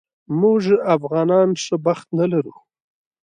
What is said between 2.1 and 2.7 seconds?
نه لرو